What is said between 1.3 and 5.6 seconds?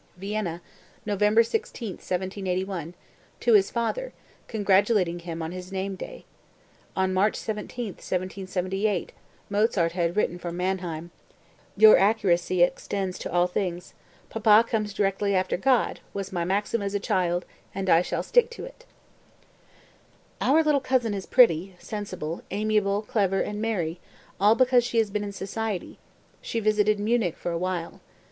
16, 1781, to his father, congratulating him on